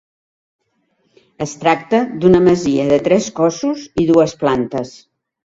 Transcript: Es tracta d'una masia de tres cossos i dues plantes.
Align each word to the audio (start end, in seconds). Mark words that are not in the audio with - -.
Es 1.45 1.53
tracta 1.63 1.99
d'una 2.23 2.41
masia 2.47 2.87
de 2.93 2.99
tres 3.09 3.29
cossos 3.41 3.85
i 4.03 4.09
dues 4.13 4.35
plantes. 4.43 4.97